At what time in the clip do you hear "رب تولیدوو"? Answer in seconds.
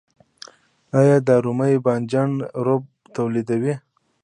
2.65-3.73